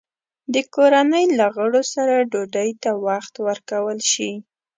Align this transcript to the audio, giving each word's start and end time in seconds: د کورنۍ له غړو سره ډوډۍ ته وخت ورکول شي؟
د 0.53 0.55
کورنۍ 0.75 1.25
له 1.39 1.45
غړو 1.55 1.81
سره 1.93 2.27
ډوډۍ 2.31 2.69
ته 2.83 2.91
وخت 3.07 3.33
ورکول 3.47 3.99
شي؟ 4.11 4.31